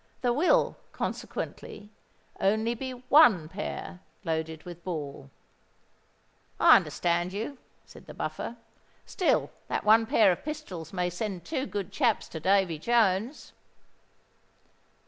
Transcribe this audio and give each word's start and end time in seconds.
There 0.21 0.33
will, 0.33 0.77
consequently, 0.93 1.91
only 2.39 2.73
be 2.73 2.91
one 2.93 3.47
pair 3.47 3.99
loaded 4.23 4.63
with 4.63 4.83
ball." 4.83 5.29
"I 6.59 6.75
understand 6.75 7.33
you," 7.33 7.59
said 7.85 8.07
the 8.07 8.15
Buffer. 8.15 8.57
"Still 9.05 9.51
that 9.67 9.83
one 9.85 10.07
pair 10.07 10.31
of 10.31 10.43
pistols 10.43 10.91
may 10.91 11.11
send 11.11 11.45
two 11.45 11.67
good 11.67 11.91
chaps 11.91 12.27
to 12.29 12.39
Davy 12.39 12.79
Jones." 12.79 13.53